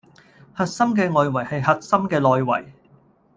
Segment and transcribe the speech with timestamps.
[0.55, 2.65] 核心嘅外圍係核心嘅內圍